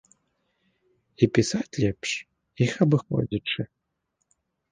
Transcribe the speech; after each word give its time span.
І 1.25 1.29
пісаць 1.37 1.77
лепш, 1.83 2.09
іх 2.67 2.71
абыходзячы. 2.87 3.61